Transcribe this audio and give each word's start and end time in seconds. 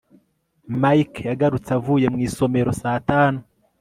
mike 0.81 1.21
yagarutse 1.29 1.69
avuye 1.77 2.05
mu 2.13 2.19
isomero 2.27 2.69
saa 2.81 3.03
tanu 3.09 3.39